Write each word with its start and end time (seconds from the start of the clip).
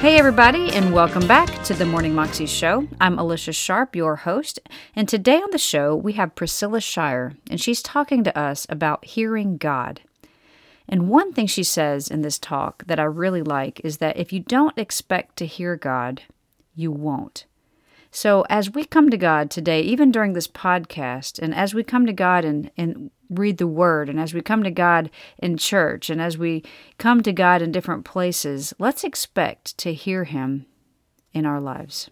Hey, 0.00 0.16
everybody, 0.16 0.70
and 0.70 0.94
welcome 0.94 1.26
back 1.28 1.62
to 1.64 1.74
the 1.74 1.84
Morning 1.84 2.14
Moxie 2.14 2.46
Show. 2.46 2.88
I'm 2.98 3.18
Alicia 3.18 3.52
Sharpe, 3.52 3.94
your 3.94 4.16
host, 4.16 4.58
and 4.96 5.06
today 5.06 5.36
on 5.36 5.50
the 5.50 5.58
show 5.58 5.94
we 5.94 6.14
have 6.14 6.34
Priscilla 6.34 6.80
Shirer, 6.80 7.34
and 7.50 7.60
she's 7.60 7.82
talking 7.82 8.24
to 8.24 8.38
us 8.38 8.66
about 8.70 9.04
hearing 9.04 9.58
God. 9.58 10.00
And 10.88 11.08
one 11.08 11.32
thing 11.32 11.46
she 11.46 11.62
says 11.62 12.08
in 12.08 12.22
this 12.22 12.38
talk 12.38 12.84
that 12.86 12.98
I 12.98 13.04
really 13.04 13.42
like 13.42 13.80
is 13.84 13.98
that 13.98 14.16
if 14.16 14.32
you 14.32 14.40
don't 14.40 14.78
expect 14.78 15.36
to 15.36 15.46
hear 15.46 15.76
God, 15.76 16.22
you 16.74 16.90
won't. 16.90 17.44
So, 18.10 18.46
as 18.48 18.70
we 18.70 18.84
come 18.84 19.10
to 19.10 19.18
God 19.18 19.50
today, 19.50 19.82
even 19.82 20.10
during 20.10 20.32
this 20.32 20.48
podcast, 20.48 21.38
and 21.38 21.54
as 21.54 21.74
we 21.74 21.84
come 21.84 22.06
to 22.06 22.12
God 22.12 22.44
and, 22.44 22.70
and 22.76 23.10
read 23.28 23.58
the 23.58 23.66
Word, 23.66 24.08
and 24.08 24.18
as 24.18 24.32
we 24.32 24.40
come 24.40 24.62
to 24.62 24.70
God 24.70 25.10
in 25.38 25.58
church, 25.58 26.08
and 26.08 26.20
as 26.20 26.38
we 26.38 26.64
come 26.96 27.22
to 27.22 27.32
God 27.32 27.60
in 27.60 27.70
different 27.70 28.06
places, 28.06 28.72
let's 28.78 29.04
expect 29.04 29.76
to 29.78 29.92
hear 29.92 30.24
Him 30.24 30.64
in 31.34 31.44
our 31.44 31.60
lives. 31.60 32.08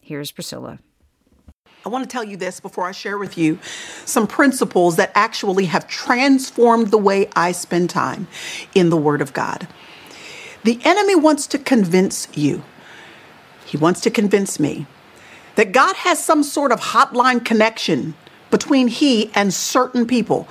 Here's 0.00 0.30
Priscilla. 0.30 0.78
I 1.84 1.90
want 1.90 2.02
to 2.04 2.08
tell 2.08 2.24
you 2.24 2.38
this 2.38 2.60
before 2.60 2.86
I 2.86 2.92
share 2.92 3.18
with 3.18 3.36
you 3.36 3.58
some 4.06 4.26
principles 4.26 4.96
that 4.96 5.12
actually 5.14 5.66
have 5.66 5.86
transformed 5.86 6.90
the 6.90 6.98
way 6.98 7.28
I 7.36 7.52
spend 7.52 7.90
time 7.90 8.26
in 8.74 8.88
the 8.88 8.96
Word 8.96 9.20
of 9.20 9.34
God. 9.34 9.68
The 10.62 10.80
enemy 10.82 11.14
wants 11.14 11.46
to 11.48 11.58
convince 11.58 12.26
you, 12.34 12.62
he 13.66 13.76
wants 13.76 14.00
to 14.02 14.10
convince 14.10 14.58
me 14.58 14.86
that 15.56 15.72
God 15.72 15.94
has 15.96 16.24
some 16.24 16.42
sort 16.42 16.72
of 16.72 16.80
hotline 16.80 17.44
connection 17.44 18.14
between 18.50 18.88
he 18.88 19.30
and 19.34 19.52
certain 19.52 20.06
people 20.06 20.48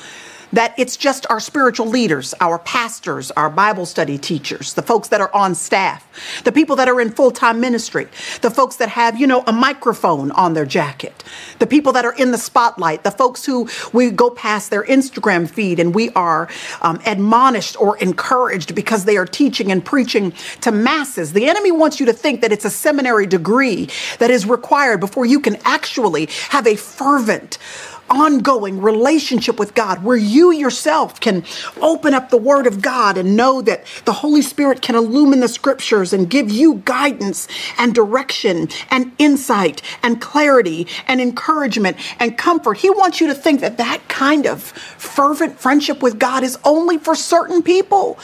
that 0.53 0.73
it's 0.77 0.95
just 0.95 1.25
our 1.29 1.39
spiritual 1.39 1.87
leaders, 1.87 2.33
our 2.39 2.59
pastors, 2.59 3.31
our 3.31 3.49
Bible 3.49 3.85
study 3.85 4.17
teachers, 4.17 4.73
the 4.73 4.81
folks 4.81 5.09
that 5.09 5.19
are 5.19 5.33
on 5.33 5.55
staff, 5.55 6.07
the 6.43 6.51
people 6.51 6.75
that 6.77 6.87
are 6.87 7.01
in 7.01 7.11
full 7.11 7.31
time 7.31 7.59
ministry, 7.59 8.07
the 8.41 8.51
folks 8.51 8.77
that 8.77 8.89
have, 8.89 9.19
you 9.19 9.27
know, 9.27 9.43
a 9.47 9.51
microphone 9.51 10.31
on 10.31 10.53
their 10.53 10.65
jacket, 10.65 11.23
the 11.59 11.67
people 11.67 11.91
that 11.91 12.05
are 12.05 12.13
in 12.13 12.31
the 12.31 12.37
spotlight, 12.37 13.03
the 13.03 13.11
folks 13.11 13.43
who 13.43 13.67
we 13.91 14.11
go 14.11 14.29
past 14.29 14.69
their 14.69 14.83
Instagram 14.83 15.49
feed 15.49 15.79
and 15.79 15.93
we 15.93 16.11
are 16.11 16.47
um, 16.81 16.99
admonished 17.05 17.79
or 17.81 17.97
encouraged 17.97 18.75
because 18.75 19.05
they 19.05 19.17
are 19.17 19.25
teaching 19.25 19.71
and 19.71 19.83
preaching 19.83 20.31
to 20.61 20.71
masses. 20.71 21.33
The 21.33 21.47
enemy 21.47 21.71
wants 21.71 21.99
you 21.99 22.05
to 22.05 22.13
think 22.13 22.41
that 22.41 22.51
it's 22.51 22.65
a 22.65 22.69
seminary 22.69 23.25
degree 23.25 23.89
that 24.19 24.29
is 24.29 24.45
required 24.45 24.99
before 24.99 25.25
you 25.25 25.39
can 25.39 25.57
actually 25.65 26.27
have 26.49 26.67
a 26.67 26.75
fervent, 26.75 27.57
ongoing 28.09 28.81
relationship 28.81 29.59
with 29.59 29.73
God 29.73 30.03
where 30.03 30.17
you 30.17 30.51
yourself 30.51 31.19
can 31.19 31.43
open 31.81 32.13
up 32.13 32.29
the 32.29 32.37
Word 32.37 32.67
of 32.67 32.81
God 32.81 33.17
and 33.17 33.35
know 33.35 33.61
that 33.61 33.85
the 34.05 34.13
Holy 34.13 34.41
Spirit 34.41 34.81
can 34.81 34.95
illumine 34.95 35.39
the 35.39 35.47
scriptures 35.47 36.13
and 36.13 36.29
give 36.29 36.49
you 36.49 36.75
guidance 36.85 37.47
and 37.77 37.95
direction 37.95 38.69
and 38.89 39.11
insight 39.17 39.81
and 40.01 40.21
clarity 40.21 40.87
and 41.07 41.21
encouragement 41.21 41.97
and 42.19 42.37
comfort. 42.37 42.77
He 42.77 42.89
wants 42.89 43.19
you 43.19 43.27
to 43.27 43.35
think 43.35 43.61
that 43.61 43.77
that 43.77 44.07
kind 44.07 44.45
of 44.45 44.61
fervent 44.63 45.59
friendship 45.59 46.01
with 46.01 46.19
God 46.19 46.43
is 46.43 46.57
only 46.63 46.97
for 46.97 47.15
certain 47.15 47.61
people 47.63 48.19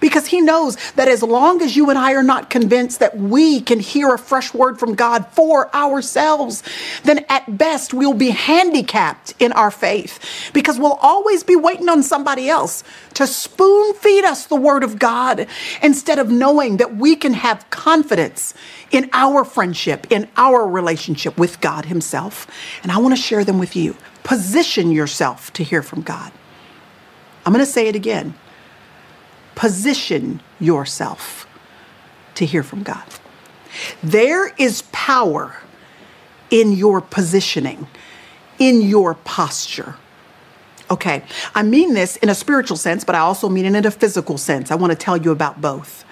because 0.00 0.26
he 0.26 0.40
knows 0.40 0.76
that 0.92 1.08
as 1.08 1.22
long 1.22 1.62
as 1.62 1.76
you 1.76 1.90
and 1.90 1.98
I 1.98 2.14
are 2.14 2.22
not 2.22 2.50
convinced 2.50 3.00
that 3.00 3.16
we 3.16 3.60
can 3.60 3.78
hear 3.78 4.14
a 4.14 4.18
fresh 4.18 4.52
word 4.52 4.78
from 4.78 4.94
God 4.94 5.26
for 5.28 5.74
ourselves, 5.74 6.62
then 7.04 7.24
at 7.28 7.58
best 7.58 7.94
we'll 7.94 8.14
be 8.14 8.30
handicapped 8.30 9.34
in 9.38 9.52
our 9.52 9.70
faith 9.70 10.50
because 10.52 10.78
we'll 10.78 10.98
always 11.00 11.44
be 11.44 11.56
waiting 11.56 11.88
on 11.88 12.02
somebody 12.02 12.48
else 12.48 12.82
to 13.14 13.26
spoon 13.26 13.94
feed 13.94 14.24
us 14.24 14.46
the 14.46 14.56
word 14.56 14.82
of 14.82 14.98
God 14.98 15.46
instead 15.82 16.18
of 16.18 16.30
knowing 16.30 16.78
that 16.78 16.96
we 16.96 17.16
can 17.16 17.34
have 17.34 17.68
confidence 17.70 18.54
in 18.90 19.08
our 19.12 19.44
friendship, 19.44 20.06
in 20.10 20.28
our 20.36 20.66
relationship 20.66 21.38
with 21.38 21.60
God 21.60 21.84
Himself. 21.86 22.46
And 22.82 22.90
I 22.90 22.98
want 22.98 23.14
to 23.14 23.20
share 23.20 23.44
them 23.44 23.58
with 23.58 23.76
you. 23.76 23.96
Position 24.24 24.90
yourself 24.90 25.52
to 25.54 25.62
hear 25.62 25.82
from 25.82 26.02
God. 26.02 26.32
I'm 27.44 27.52
going 27.52 27.64
to 27.64 27.70
say 27.70 27.88
it 27.88 27.96
again 27.96 28.34
position 29.54 30.40
yourself 30.58 31.46
to 32.34 32.46
hear 32.46 32.62
from 32.62 32.82
God. 32.82 33.04
There 34.02 34.48
is 34.56 34.82
power 34.92 35.56
in 36.50 36.72
your 36.72 37.00
positioning, 37.00 37.86
in 38.58 38.82
your 38.82 39.14
posture. 39.14 39.96
Okay, 40.90 41.22
I 41.54 41.62
mean 41.62 41.94
this 41.94 42.16
in 42.16 42.28
a 42.28 42.34
spiritual 42.34 42.76
sense, 42.76 43.04
but 43.04 43.14
I 43.14 43.20
also 43.20 43.48
mean 43.48 43.64
it 43.64 43.74
in 43.74 43.86
a 43.86 43.90
physical 43.92 44.36
sense. 44.36 44.72
I 44.72 44.74
want 44.74 44.90
to 44.90 44.96
tell 44.98 45.16
you 45.16 45.30
about 45.30 45.60
both. 45.60 46.04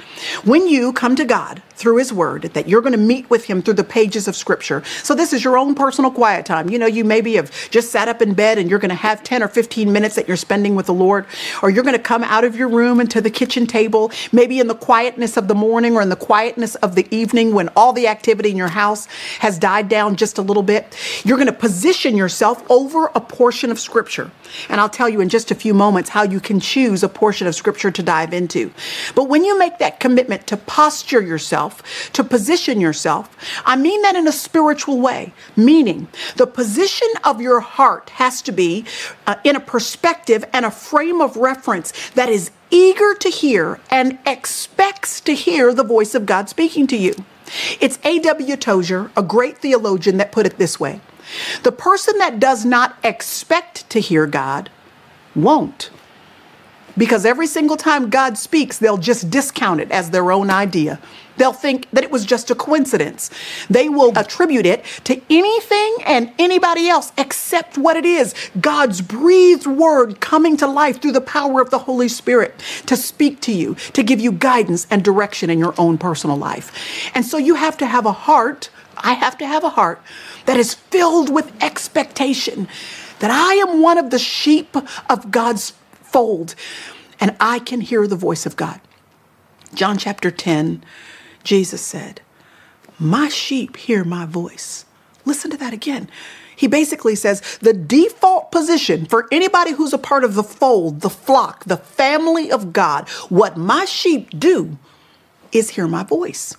When 0.44 0.66
you 0.66 0.92
come 0.92 1.16
to 1.16 1.24
God 1.24 1.62
through 1.70 1.96
His 1.98 2.12
Word, 2.12 2.42
that 2.42 2.68
you're 2.68 2.80
going 2.80 2.92
to 2.92 2.98
meet 2.98 3.30
with 3.30 3.44
Him 3.44 3.62
through 3.62 3.74
the 3.74 3.84
pages 3.84 4.26
of 4.26 4.34
Scripture. 4.34 4.82
So 5.04 5.14
this 5.14 5.32
is 5.32 5.44
your 5.44 5.56
own 5.56 5.74
personal 5.74 6.10
quiet 6.10 6.44
time. 6.44 6.70
You 6.70 6.78
know, 6.78 6.86
you 6.86 7.04
maybe 7.04 7.34
have 7.34 7.52
just 7.70 7.92
sat 7.92 8.08
up 8.08 8.20
in 8.20 8.34
bed 8.34 8.58
and 8.58 8.68
you're 8.68 8.80
going 8.80 8.88
to 8.88 8.96
have 8.96 9.22
10 9.22 9.42
or 9.42 9.48
15 9.48 9.92
minutes 9.92 10.16
that 10.16 10.26
you're 10.26 10.36
spending 10.36 10.74
with 10.74 10.86
the 10.86 10.94
Lord, 10.94 11.26
or 11.62 11.70
you're 11.70 11.84
going 11.84 11.96
to 11.96 12.02
come 12.02 12.24
out 12.24 12.44
of 12.44 12.56
your 12.56 12.68
room 12.68 13.00
into 13.00 13.20
the 13.20 13.30
kitchen 13.30 13.66
table, 13.66 14.10
maybe 14.32 14.58
in 14.58 14.66
the 14.66 14.74
quietness 14.74 15.36
of 15.36 15.46
the 15.46 15.54
morning 15.54 15.94
or 15.94 16.02
in 16.02 16.08
the 16.08 16.16
quietness 16.16 16.74
of 16.76 16.94
the 16.94 17.06
evening 17.14 17.54
when 17.54 17.68
all 17.76 17.92
the 17.92 18.08
activity 18.08 18.50
in 18.50 18.56
your 18.56 18.68
house 18.68 19.06
has 19.38 19.58
died 19.58 19.88
down 19.88 20.16
just 20.16 20.38
a 20.38 20.42
little 20.42 20.64
bit. 20.64 20.96
You're 21.24 21.38
going 21.38 21.46
to 21.46 21.52
position 21.52 22.16
yourself 22.16 22.68
over 22.70 23.06
a 23.14 23.20
portion 23.20 23.70
of 23.70 23.78
Scripture. 23.78 24.30
And 24.68 24.80
I'll 24.80 24.88
tell 24.88 25.08
you 25.08 25.20
in 25.20 25.28
just 25.28 25.50
a 25.50 25.54
few 25.54 25.74
moments 25.74 26.10
how 26.10 26.22
you 26.22 26.40
can 26.40 26.60
choose 26.60 27.02
a 27.02 27.08
portion 27.08 27.46
of 27.46 27.54
Scripture 27.54 27.90
to 27.90 28.02
dive 28.02 28.32
into. 28.32 28.72
But 29.14 29.24
when 29.24 29.44
you 29.44 29.58
make 29.58 29.78
that 29.78 30.00
commitment 30.00 30.46
to 30.48 30.56
posture 30.56 31.22
yourself, 31.22 31.82
to 32.12 32.24
position 32.24 32.80
yourself. 32.80 33.34
I 33.64 33.76
mean 33.76 34.02
that 34.02 34.16
in 34.16 34.26
a 34.28 34.32
spiritual 34.32 35.00
way, 35.00 35.32
meaning 35.56 36.08
the 36.36 36.46
position 36.46 37.08
of 37.24 37.40
your 37.40 37.60
heart 37.60 38.10
has 38.10 38.42
to 38.42 38.52
be 38.52 38.84
uh, 39.26 39.36
in 39.44 39.56
a 39.56 39.60
perspective 39.60 40.44
and 40.52 40.64
a 40.64 40.70
frame 40.70 41.20
of 41.20 41.36
reference 41.36 41.92
that 42.10 42.28
is 42.28 42.50
eager 42.70 43.14
to 43.14 43.28
hear 43.28 43.80
and 43.90 44.18
expects 44.26 45.20
to 45.22 45.34
hear 45.34 45.72
the 45.72 45.84
voice 45.84 46.14
of 46.14 46.26
God 46.26 46.48
speaking 46.48 46.86
to 46.88 46.96
you. 46.96 47.14
It's 47.80 47.98
A.W. 48.04 48.56
Tozer, 48.56 49.10
a 49.16 49.22
great 49.22 49.58
theologian, 49.58 50.18
that 50.18 50.32
put 50.32 50.44
it 50.44 50.58
this 50.58 50.78
way 50.78 51.00
The 51.62 51.72
person 51.72 52.18
that 52.18 52.40
does 52.40 52.64
not 52.64 52.96
expect 53.02 53.88
to 53.90 54.00
hear 54.00 54.26
God 54.26 54.70
won't. 55.34 55.90
Because 56.96 57.24
every 57.24 57.46
single 57.46 57.76
time 57.76 58.10
God 58.10 58.36
speaks, 58.36 58.78
they'll 58.78 58.98
just 58.98 59.30
discount 59.30 59.80
it 59.80 59.90
as 59.92 60.10
their 60.10 60.32
own 60.32 60.50
idea. 60.50 60.98
They'll 61.38 61.52
think 61.52 61.88
that 61.92 62.04
it 62.04 62.10
was 62.10 62.26
just 62.26 62.50
a 62.50 62.54
coincidence. 62.54 63.30
They 63.70 63.88
will 63.88 64.12
attribute 64.18 64.66
it 64.66 64.84
to 65.04 65.22
anything 65.30 65.96
and 66.04 66.32
anybody 66.38 66.88
else 66.88 67.12
except 67.16 67.78
what 67.78 67.96
it 67.96 68.04
is 68.04 68.34
God's 68.60 69.00
breathed 69.00 69.66
word 69.66 70.20
coming 70.20 70.56
to 70.56 70.66
life 70.66 71.00
through 71.00 71.12
the 71.12 71.20
power 71.20 71.60
of 71.60 71.70
the 71.70 71.78
Holy 71.78 72.08
Spirit 72.08 72.60
to 72.86 72.96
speak 72.96 73.40
to 73.42 73.52
you, 73.52 73.76
to 73.92 74.02
give 74.02 74.20
you 74.20 74.32
guidance 74.32 74.86
and 74.90 75.04
direction 75.04 75.48
in 75.48 75.58
your 75.58 75.74
own 75.78 75.96
personal 75.96 76.36
life. 76.36 76.72
And 77.14 77.24
so 77.24 77.38
you 77.38 77.54
have 77.54 77.78
to 77.78 77.86
have 77.86 78.04
a 78.04 78.12
heart, 78.12 78.70
I 79.02 79.14
have 79.14 79.38
to 79.38 79.46
have 79.46 79.64
a 79.64 79.70
heart 79.70 80.00
that 80.46 80.56
is 80.56 80.74
filled 80.74 81.32
with 81.32 81.52
expectation 81.62 82.68
that 83.20 83.30
I 83.30 83.54
am 83.54 83.82
one 83.82 83.98
of 83.98 84.10
the 84.10 84.18
sheep 84.18 84.76
of 85.08 85.30
God's 85.30 85.72
fold, 86.02 86.54
and 87.20 87.36
I 87.40 87.58
can 87.58 87.80
hear 87.80 88.06
the 88.06 88.16
voice 88.16 88.46
of 88.46 88.56
God. 88.56 88.80
John 89.74 89.98
chapter 89.98 90.30
10, 90.30 90.84
Jesus 91.44 91.82
said, 91.82 92.20
My 92.98 93.28
sheep 93.28 93.76
hear 93.76 94.04
my 94.04 94.24
voice. 94.24 94.84
Listen 95.24 95.50
to 95.50 95.56
that 95.58 95.72
again. 95.72 96.08
He 96.56 96.66
basically 96.66 97.14
says 97.14 97.58
the 97.58 97.72
default 97.72 98.50
position 98.50 99.06
for 99.06 99.28
anybody 99.30 99.72
who's 99.72 99.92
a 99.92 99.98
part 99.98 100.24
of 100.24 100.34
the 100.34 100.42
fold, 100.42 101.02
the 101.02 101.10
flock, 101.10 101.64
the 101.64 101.76
family 101.76 102.50
of 102.50 102.72
God, 102.72 103.08
what 103.28 103.56
my 103.56 103.84
sheep 103.84 104.30
do 104.38 104.78
is 105.52 105.70
hear 105.70 105.86
my 105.86 106.02
voice. 106.02 106.56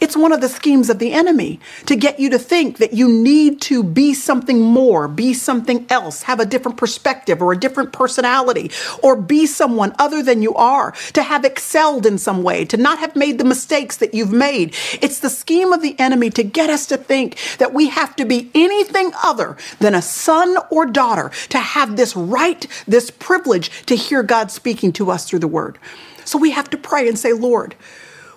It's 0.00 0.16
one 0.16 0.32
of 0.32 0.40
the 0.40 0.48
schemes 0.48 0.90
of 0.90 0.98
the 0.98 1.12
enemy 1.12 1.60
to 1.86 1.96
get 1.96 2.20
you 2.20 2.30
to 2.30 2.38
think 2.38 2.78
that 2.78 2.92
you 2.92 3.08
need 3.08 3.60
to 3.62 3.82
be 3.82 4.14
something 4.14 4.60
more, 4.60 5.08
be 5.08 5.34
something 5.34 5.86
else, 5.90 6.22
have 6.22 6.40
a 6.40 6.46
different 6.46 6.76
perspective 6.76 7.42
or 7.42 7.52
a 7.52 7.58
different 7.58 7.92
personality, 7.92 8.70
or 9.02 9.16
be 9.16 9.46
someone 9.46 9.94
other 9.98 10.22
than 10.22 10.42
you 10.42 10.54
are, 10.54 10.92
to 11.12 11.22
have 11.22 11.44
excelled 11.44 12.06
in 12.06 12.18
some 12.18 12.42
way, 12.42 12.64
to 12.64 12.76
not 12.76 12.98
have 12.98 13.16
made 13.16 13.38
the 13.38 13.44
mistakes 13.44 13.96
that 13.98 14.14
you've 14.14 14.32
made. 14.32 14.74
It's 15.00 15.20
the 15.20 15.30
scheme 15.30 15.72
of 15.72 15.82
the 15.82 15.98
enemy 15.98 16.30
to 16.30 16.42
get 16.42 16.70
us 16.70 16.86
to 16.86 16.96
think 16.96 17.38
that 17.58 17.72
we 17.74 17.88
have 17.88 18.16
to 18.16 18.24
be 18.24 18.50
anything 18.54 19.12
other 19.22 19.56
than 19.78 19.94
a 19.94 20.02
son 20.02 20.56
or 20.70 20.86
daughter 20.86 21.30
to 21.50 21.58
have 21.58 21.96
this 21.96 22.16
right, 22.16 22.66
this 22.86 23.10
privilege 23.10 23.70
to 23.86 23.96
hear 23.96 24.22
God 24.22 24.50
speaking 24.50 24.92
to 24.94 25.10
us 25.10 25.28
through 25.28 25.40
the 25.40 25.48
word. 25.48 25.78
So 26.24 26.38
we 26.38 26.52
have 26.52 26.70
to 26.70 26.78
pray 26.78 27.08
and 27.08 27.18
say, 27.18 27.32
Lord, 27.32 27.74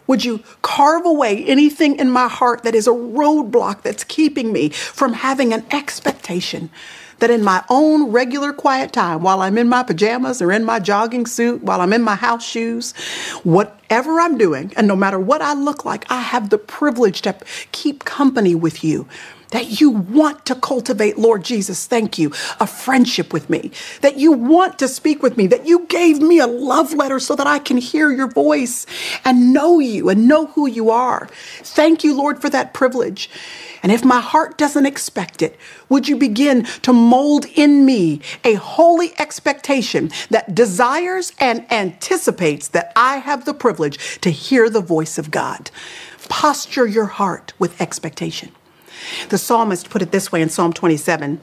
would 0.07 0.25
you 0.25 0.43
carve 0.61 1.05
away 1.05 1.43
anything 1.45 1.99
in 1.99 2.09
my 2.09 2.27
heart 2.27 2.63
that 2.63 2.75
is 2.75 2.87
a 2.87 2.91
roadblock 2.91 3.81
that's 3.83 4.03
keeping 4.03 4.51
me 4.51 4.69
from 4.69 5.13
having 5.13 5.53
an 5.53 5.65
expectation 5.71 6.69
that 7.19 7.29
in 7.29 7.43
my 7.43 7.63
own 7.69 8.11
regular 8.11 8.53
quiet 8.53 8.93
time, 8.93 9.23
while 9.23 9.41
I'm 9.41 9.57
in 9.57 9.67
my 9.67 9.83
pajamas 9.83 10.41
or 10.41 10.51
in 10.51 10.63
my 10.63 10.79
jogging 10.79 11.25
suit, 11.25 11.63
while 11.63 11.81
I'm 11.81 11.93
in 11.93 12.01
my 12.01 12.15
house 12.15 12.45
shoes, 12.45 12.91
whatever 13.43 14.19
I'm 14.19 14.37
doing, 14.37 14.71
and 14.75 14.87
no 14.87 14.95
matter 14.95 15.19
what 15.19 15.41
I 15.41 15.53
look 15.53 15.83
like, 15.83 16.09
I 16.11 16.21
have 16.21 16.49
the 16.49 16.57
privilege 16.57 17.21
to 17.23 17.35
keep 17.71 18.05
company 18.05 18.55
with 18.55 18.83
you 18.83 19.07
that 19.51 19.79
you 19.79 19.89
want 19.89 20.45
to 20.45 20.55
cultivate, 20.55 21.17
Lord 21.17 21.43
Jesus, 21.43 21.85
thank 21.85 22.17
you, 22.17 22.31
a 22.59 22.67
friendship 22.67 23.31
with 23.31 23.49
me, 23.49 23.71
that 24.01 24.17
you 24.17 24.31
want 24.31 24.77
to 24.79 24.87
speak 24.87 25.23
with 25.23 25.37
me, 25.37 25.47
that 25.47 25.65
you 25.65 25.85
gave 25.87 26.21
me 26.21 26.39
a 26.39 26.47
love 26.47 26.93
letter 26.93 27.19
so 27.19 27.35
that 27.35 27.47
I 27.47 27.59
can 27.59 27.77
hear 27.77 28.11
your 28.11 28.27
voice 28.27 28.85
and 29.23 29.53
know 29.53 29.79
you 29.79 30.09
and 30.09 30.27
know 30.27 30.47
who 30.47 30.67
you 30.67 30.89
are. 30.89 31.29
Thank 31.59 32.03
you, 32.03 32.15
Lord, 32.15 32.41
for 32.41 32.49
that 32.49 32.73
privilege. 32.73 33.29
And 33.83 33.91
if 33.91 34.03
my 34.03 34.19
heart 34.19 34.57
doesn't 34.57 34.85
expect 34.85 35.41
it, 35.41 35.57
would 35.87 36.07
you 36.07 36.17
begin 36.17 36.63
to 36.81 36.91
mold 36.91 37.45
in 37.55 37.85
me 37.85 38.21
a 38.43 38.55
holy 38.55 39.13
expectation 39.19 40.11
that 40.29 40.55
desires 40.55 41.31
and 41.39 41.71
anticipates 41.71 42.67
that 42.69 42.91
I 42.95 43.17
have 43.17 43.45
the 43.45 43.53
privilege 43.53 44.19
to 44.21 44.29
hear 44.29 44.69
the 44.69 44.81
voice 44.81 45.17
of 45.17 45.31
God? 45.31 45.71
Posture 46.27 46.87
your 46.87 47.05
heart 47.05 47.53
with 47.59 47.79
expectation. 47.79 48.51
The 49.29 49.37
psalmist 49.37 49.89
put 49.89 50.01
it 50.01 50.11
this 50.11 50.31
way 50.31 50.41
in 50.41 50.49
Psalm 50.49 50.73
27. 50.73 51.39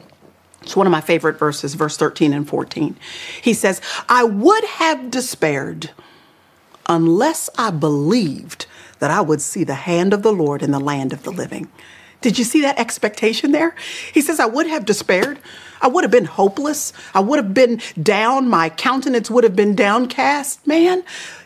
It's 0.63 0.77
one 0.77 0.87
of 0.87 0.91
my 0.91 1.01
favorite 1.01 1.39
verses, 1.39 1.75
verse 1.75 1.97
13 1.97 2.33
and 2.33 2.49
14. 2.49 2.97
He 3.43 3.53
says, 3.53 3.81
I 4.09 4.25
would 4.25 4.65
have 4.65 5.11
despaired 5.11 5.91
unless 6.89 7.51
I 7.59 7.71
believed 7.71 8.67
that 8.99 9.11
I 9.11 9.21
would 9.21 9.43
see 9.43 9.65
the 9.65 9.75
hand 9.75 10.15
of 10.15 10.23
the 10.23 10.33
Lord 10.33 10.63
in 10.63 10.71
the 10.71 10.81
land 10.81 11.13
of 11.13 11.23
the 11.23 11.31
living. 11.31 11.71
Did 12.23 12.39
you 12.39 12.45
see 12.45 12.63
that 12.63 12.79
expectation 12.79 13.53
there? 13.53 13.75
He 14.15 14.23
says, 14.23 14.41
I 14.41 14.47
would 14.47 14.67
have 14.67 14.87
despaired. 14.87 15.39
I 15.83 15.89
would 15.89 16.05
have 16.05 16.11
been 16.11 16.25
hopeless. 16.25 16.95
I 17.13 17.21
would 17.21 17.39
have 17.39 17.53
been 17.53 17.83
down. 18.03 18.49
My 18.49 18.71
countenance 18.71 19.31
would 19.31 19.45
have 19.45 19.55
been 19.55 19.75
downcast. 19.75 20.67
Man, 20.67 21.05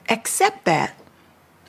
except 0.08 0.64
that 0.66 0.94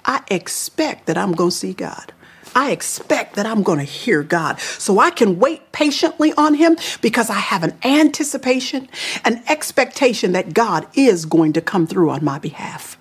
I 0.05 0.21
expect 0.29 1.07
that 1.07 1.17
I'm 1.17 1.31
going 1.31 1.49
to 1.49 1.55
see 1.55 1.73
God. 1.73 2.13
I 2.55 2.71
expect 2.71 3.35
that 3.35 3.45
I'm 3.45 3.63
going 3.63 3.79
to 3.79 3.85
hear 3.85 4.23
God. 4.23 4.59
So 4.59 4.99
I 4.99 5.11
can 5.11 5.39
wait 5.39 5.71
patiently 5.71 6.33
on 6.33 6.55
Him 6.55 6.77
because 7.01 7.29
I 7.29 7.39
have 7.39 7.63
an 7.63 7.77
anticipation, 7.83 8.89
an 9.23 9.43
expectation 9.47 10.31
that 10.33 10.53
God 10.53 10.87
is 10.93 11.25
going 11.25 11.53
to 11.53 11.61
come 11.61 11.87
through 11.87 12.09
on 12.09 12.23
my 12.23 12.39
behalf. 12.39 12.97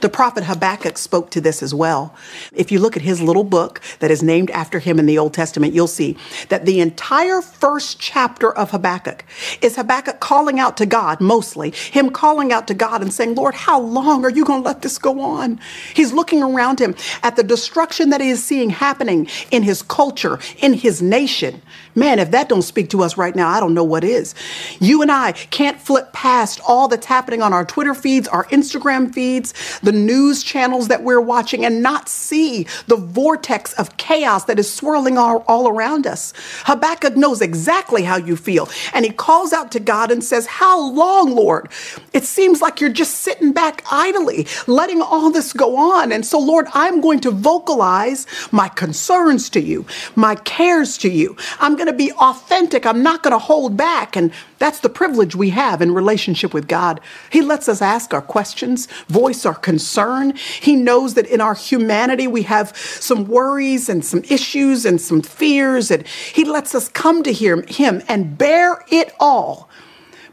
The 0.00 0.08
prophet 0.08 0.44
Habakkuk 0.44 0.98
spoke 0.98 1.30
to 1.30 1.40
this 1.40 1.62
as 1.62 1.74
well. 1.74 2.14
If 2.52 2.70
you 2.72 2.78
look 2.78 2.96
at 2.96 3.02
his 3.02 3.20
little 3.20 3.44
book 3.44 3.80
that 4.00 4.10
is 4.10 4.22
named 4.22 4.50
after 4.50 4.78
him 4.78 4.98
in 4.98 5.06
the 5.06 5.18
Old 5.18 5.34
Testament, 5.34 5.74
you'll 5.74 5.86
see 5.86 6.16
that 6.48 6.66
the 6.66 6.80
entire 6.80 7.40
first 7.40 7.98
chapter 8.00 8.52
of 8.52 8.70
Habakkuk 8.70 9.24
is 9.62 9.76
Habakkuk 9.76 10.20
calling 10.20 10.58
out 10.60 10.76
to 10.78 10.86
God, 10.86 11.20
mostly, 11.20 11.70
him 11.70 12.10
calling 12.10 12.52
out 12.52 12.66
to 12.68 12.74
God 12.74 13.02
and 13.02 13.12
saying, 13.12 13.34
Lord, 13.34 13.54
how 13.54 13.80
long 13.80 14.24
are 14.24 14.30
you 14.30 14.44
going 14.44 14.62
to 14.62 14.66
let 14.66 14.82
this 14.82 14.98
go 14.98 15.20
on? 15.20 15.60
He's 15.94 16.12
looking 16.12 16.42
around 16.42 16.78
him 16.78 16.94
at 17.22 17.36
the 17.36 17.42
destruction 17.42 18.10
that 18.10 18.20
he 18.20 18.30
is 18.30 18.42
seeing 18.42 18.70
happening 18.70 19.28
in 19.50 19.62
his 19.62 19.82
culture, 19.82 20.38
in 20.58 20.74
his 20.74 21.02
nation. 21.02 21.62
Man, 21.94 22.18
if 22.18 22.30
that 22.32 22.48
don't 22.48 22.62
speak 22.62 22.90
to 22.90 23.02
us 23.02 23.16
right 23.16 23.34
now, 23.34 23.48
I 23.48 23.60
don't 23.60 23.74
know 23.74 23.84
what 23.84 24.04
is. 24.04 24.34
You 24.80 25.02
and 25.02 25.12
I 25.12 25.32
can't 25.32 25.80
flip 25.80 26.12
past 26.12 26.60
all 26.66 26.88
that's 26.88 27.06
happening 27.06 27.42
on 27.42 27.52
our 27.52 27.64
Twitter 27.64 27.94
feeds, 27.94 28.26
our 28.28 28.44
Instagram 28.46 29.14
feeds, 29.14 29.54
the 29.82 29.92
news 29.92 30.42
channels 30.42 30.88
that 30.88 31.02
we're 31.02 31.20
watching 31.20 31.64
and 31.64 31.82
not 31.82 32.08
see 32.08 32.66
the 32.86 32.96
vortex 32.96 33.72
of 33.74 33.96
chaos 33.96 34.44
that 34.44 34.58
is 34.58 34.72
swirling 34.72 35.18
all, 35.18 35.44
all 35.46 35.68
around 35.68 36.06
us. 36.06 36.32
Habakkuk 36.64 37.16
knows 37.16 37.40
exactly 37.40 38.02
how 38.02 38.16
you 38.16 38.36
feel. 38.36 38.68
And 38.92 39.04
he 39.04 39.10
calls 39.10 39.52
out 39.52 39.72
to 39.72 39.80
God 39.80 40.10
and 40.10 40.22
says, 40.22 40.46
How 40.46 40.80
long, 40.80 41.34
Lord? 41.34 41.68
It 42.12 42.24
seems 42.24 42.60
like 42.60 42.80
you're 42.80 42.90
just 42.90 43.16
sitting 43.16 43.52
back 43.52 43.84
idly, 43.90 44.46
letting 44.66 45.02
all 45.02 45.30
this 45.30 45.52
go 45.52 45.76
on. 45.76 46.12
And 46.12 46.24
so, 46.24 46.38
Lord, 46.38 46.66
I'm 46.74 47.00
going 47.00 47.20
to 47.20 47.30
vocalize 47.30 48.26
my 48.50 48.68
concerns 48.68 49.48
to 49.50 49.60
you, 49.60 49.86
my 50.14 50.34
cares 50.34 50.98
to 50.98 51.10
you. 51.10 51.36
I'm 51.60 51.76
going 51.76 51.86
to 51.86 51.92
be 51.92 52.12
authentic. 52.12 52.86
I'm 52.86 53.02
not 53.02 53.22
going 53.22 53.32
to 53.32 53.38
hold 53.38 53.76
back. 53.76 54.16
And 54.16 54.32
that's 54.58 54.80
the 54.80 54.88
privilege 54.88 55.34
we 55.34 55.50
have 55.50 55.82
in 55.82 55.92
relationship 55.92 56.54
with 56.54 56.68
God. 56.68 57.00
He 57.30 57.42
lets 57.42 57.68
us 57.68 57.82
ask 57.82 58.14
our 58.14 58.22
questions, 58.22 58.86
voice 59.08 59.44
our 59.44 59.54
concern. 59.64 60.36
He 60.36 60.76
knows 60.76 61.14
that 61.14 61.26
in 61.26 61.40
our 61.40 61.54
humanity 61.54 62.28
we 62.28 62.42
have 62.42 62.76
some 62.76 63.26
worries 63.26 63.88
and 63.88 64.04
some 64.04 64.22
issues 64.30 64.84
and 64.84 65.00
some 65.00 65.22
fears, 65.22 65.90
and 65.90 66.06
He 66.06 66.44
lets 66.44 66.74
us 66.74 66.88
come 66.88 67.24
to 67.24 67.32
hear 67.32 67.64
Him 67.66 68.02
and 68.06 68.38
bear 68.38 68.84
it 68.88 69.12
all. 69.18 69.68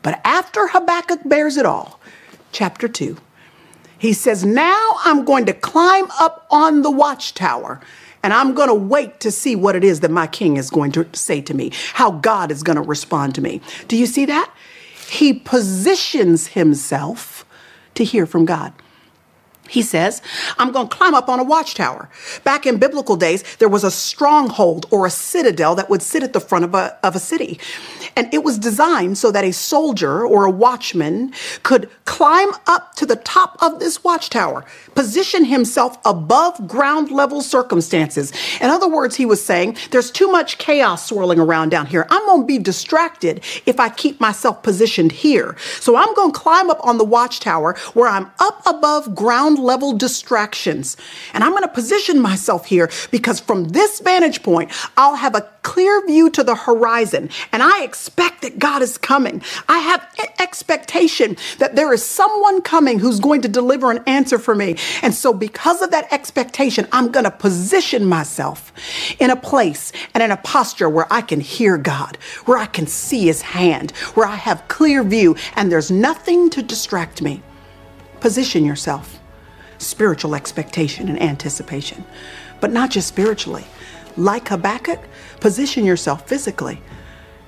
But 0.04 0.22
after 0.24 0.68
Habakkuk 0.68 1.22
bears 1.26 1.58
it 1.58 1.66
all, 1.66 2.00
chapter 2.52 2.88
2, 2.88 3.18
he 3.98 4.14
says, 4.14 4.44
Now 4.44 4.96
I'm 5.04 5.24
going 5.26 5.46
to 5.46 5.54
climb 5.54 6.08
up 6.20 6.48
on 6.50 6.82
the 6.82 6.92
watchtower 6.92 7.80
and 8.24 8.34
I'm 8.34 8.54
going 8.54 8.68
to 8.68 8.74
wait 8.74 9.20
to 9.22 9.32
see 9.32 9.56
what 9.56 9.76
it 9.76 9.84
is 9.84 10.02
that 10.02 10.12
my 10.12 10.28
king 10.28 10.58
is 10.58 10.70
going 10.70 10.92
to 10.94 11.08
say 11.14 11.42
to 11.42 11.54
me, 11.54 11.72
how 11.94 12.12
God 12.12 12.52
is 12.52 12.64
going 12.64 12.76
to 12.76 12.82
respond 12.82 13.36
to 13.36 13.42
me. 13.42 13.62
Do 13.88 13.98
you 13.98 14.06
see 14.06 14.26
that? 14.26 14.52
He 15.10 15.34
positions 15.34 16.48
himself 16.48 17.46
to 17.96 18.04
hear 18.04 18.26
from 18.26 18.46
God. 18.46 18.74
He 19.72 19.82
says, 19.82 20.22
I'm 20.58 20.74
going 20.74 20.90
to 20.90 20.96
climb 20.96 21.14
up 21.14 21.30
on 21.30 21.40
a 21.40 21.46
watchtower. 21.46 22.10
Back 22.44 22.66
in 22.66 22.78
biblical 22.78 23.16
days, 23.16 23.42
there 23.56 23.70
was 23.70 23.86
a 23.86 23.90
stronghold 23.90 24.86
or 24.92 25.06
a 25.06 25.10
citadel 25.10 25.76
that 25.76 25.90
would 25.90 26.02
sit 26.02 26.24
at 26.24 26.34
the 26.34 26.42
front 26.42 26.66
of 26.66 26.76
a, 26.76 27.00
of 27.04 27.16
a 27.16 27.20
city. 27.20 27.58
And 28.18 28.32
it 28.34 28.44
was 28.44 28.60
designed 28.60 29.18
so 29.18 29.32
that 29.32 29.46
a 29.46 29.54
soldier 29.54 30.26
or 30.26 30.44
a 30.44 30.52
watchman 30.52 31.34
could 31.64 31.90
climb 32.04 32.50
up 32.68 32.96
to 32.96 33.06
the 33.06 33.16
top 33.16 33.58
of 33.64 33.80
this 33.80 34.04
watchtower, 34.04 34.66
position 34.94 35.46
himself 35.46 35.98
above 36.04 36.68
ground 36.68 37.10
level 37.10 37.42
circumstances. 37.42 38.34
In 38.60 38.70
other 38.70 38.90
words, 38.90 39.16
he 39.16 39.26
was 39.26 39.44
saying, 39.44 39.78
there's 39.92 40.12
too 40.12 40.30
much 40.30 40.58
chaos 40.58 41.08
swirling 41.08 41.40
around 41.40 41.70
down 41.70 41.86
here. 41.86 42.06
I'm 42.10 42.26
going 42.26 42.42
to 42.42 42.46
be 42.46 42.60
distracted 42.60 43.42
if 43.66 43.80
I 43.80 43.88
keep 43.88 44.20
myself 44.20 44.64
positioned 44.64 45.14
here. 45.14 45.56
So 45.80 45.96
I'm 45.96 46.14
going 46.14 46.34
to 46.34 46.38
climb 46.38 46.70
up 46.70 46.86
on 46.86 46.98
the 46.98 47.06
watchtower 47.06 47.78
where 47.94 48.10
I'm 48.10 48.30
up 48.40 48.62
above 48.66 49.16
ground 49.16 49.61
level 49.62 49.94
distractions. 49.94 50.98
And 51.34 51.44
I'm 51.44 51.52
going 51.52 51.64
to 51.64 51.70
position 51.70 52.20
myself 52.20 52.66
here 52.66 52.90
because 53.12 53.40
from 53.40 53.70
this 53.70 54.00
vantage 54.00 54.44
point, 54.44 54.72
I'll 54.98 55.16
have 55.16 55.36
a 55.36 55.48
clear 55.64 56.06
view 56.06 56.30
to 56.32 56.44
the 56.44 56.56
horizon. 56.56 57.30
And 57.52 57.62
I 57.64 57.84
expect 57.84 58.42
that 58.42 58.60
God 58.60 58.82
is 58.82 58.98
coming. 58.98 59.42
I 59.70 59.80
have 59.80 60.08
expectation 60.40 61.38
that 61.60 61.76
there 61.76 61.94
is 61.94 62.04
someone 62.04 62.62
coming 62.62 63.00
who's 63.00 63.20
going 63.20 63.42
to 63.42 63.48
deliver 63.48 63.92
an 63.92 64.04
answer 64.08 64.38
for 64.38 64.56
me. 64.56 64.76
And 65.02 65.14
so, 65.14 65.34
because 65.34 65.82
of 65.82 65.92
that 65.92 66.12
expectation, 66.12 66.88
I'm 66.92 67.12
going 67.12 67.24
to 67.24 67.32
position 67.32 68.06
myself 68.06 68.74
in 69.20 69.30
a 69.30 69.36
place 69.36 69.92
and 70.14 70.22
in 70.22 70.32
a 70.32 70.38
posture 70.38 70.90
where 70.90 71.08
I 71.12 71.22
can 71.22 71.40
hear 71.40 71.78
God, 71.78 72.18
where 72.46 72.58
I 72.58 72.66
can 72.66 72.88
see 72.88 73.26
his 73.28 73.42
hand, 73.42 73.92
where 74.16 74.28
I 74.28 74.36
have 74.36 74.68
clear 74.68 75.04
view, 75.04 75.36
and 75.56 75.72
there's 75.72 75.92
nothing 75.92 76.50
to 76.52 76.62
distract 76.62 77.22
me. 77.22 77.42
Position 78.20 78.66
yourself 78.66 79.21
spiritual 79.82 80.36
expectation 80.36 81.10
and 81.10 81.22
anticipation, 81.22 82.04
but 82.60 82.72
not 82.72 82.92
just 82.92 83.08
spiritually. 83.08 83.66
Like 84.18 84.50
Habakkuk, 84.50 85.00
position 85.40 85.86
yourself 85.86 86.28
physically. 86.28 86.82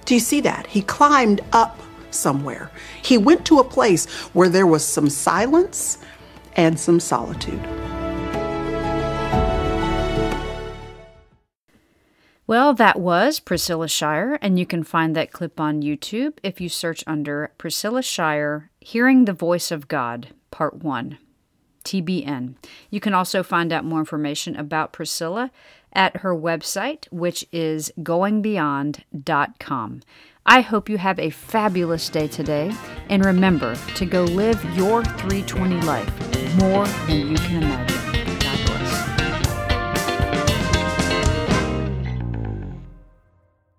Do 0.06 0.14
you 0.14 0.20
see 0.20 0.42
that? 0.42 0.68
He 0.68 0.82
climbed 0.82 1.42
up 1.52 1.80
somewhere. 2.12 2.72
He 3.02 3.18
went 3.18 3.46
to 3.46 3.60
a 3.60 3.64
place 3.64 4.06
where 4.34 4.50
there 4.50 4.68
was 4.68 4.86
some 4.86 5.10
silence 5.10 5.98
and 6.56 6.80
some 6.80 7.00
solitude. 7.00 7.62
Well, 12.46 12.74
that 12.74 13.00
was 13.00 13.40
Priscilla 13.40 13.88
Shirer, 13.88 14.38
and 14.42 14.60
you 14.60 14.66
can 14.66 14.84
find 14.84 15.16
that 15.16 15.32
clip 15.32 15.62
on 15.62 15.82
YouTube 15.82 16.40
if 16.44 16.60
you 16.60 16.68
search 16.68 17.04
under 17.08 17.52
Priscilla 17.58 18.04
Shirer 18.04 18.70
Hearing 18.82 19.26
the 19.26 19.34
Voice 19.34 19.72
of 19.72 19.88
God, 19.88 20.28
Part 20.52 20.84
1. 20.84 21.18
TBN. 21.84 22.56
You 22.90 23.00
can 23.00 23.14
also 23.14 23.44
find 23.44 23.72
out 23.72 23.86
more 23.86 24.00
information 24.00 24.56
about 24.56 24.94
Priscilla 24.94 25.52
at 25.94 26.18
her 26.18 26.36
website, 26.36 27.06
which 27.12 27.46
is 27.52 27.94
goingbeyond.com. 28.00 30.02
I 30.46 30.62
hope 30.62 30.90
you 30.90 30.98
have 30.98 31.20
a 31.20 31.30
fabulous 31.30 32.10
day 32.10 32.28
today, 32.28 32.74
and 33.10 33.24
remember 33.24 33.76
to 33.96 34.06
go 34.06 34.26
live 34.26 34.62
your 34.76 35.06
320 35.06 35.80
life 35.82 36.10
more 36.58 36.86
than 37.08 37.30
you 37.30 37.38
can 37.38 37.64
imagine. 37.64 38.03